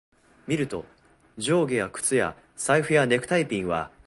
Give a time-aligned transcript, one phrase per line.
[0.47, 0.83] 見ると、
[1.37, 3.91] 上着や靴や財布やネクタイピンは、